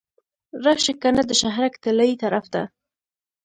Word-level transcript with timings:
راشه 0.63 0.93
کنه 1.01 1.21
د 1.27 1.31
شهرک 1.41 1.73
طلایې 1.83 2.15
طرف 2.23 2.45
ته. 2.53 2.61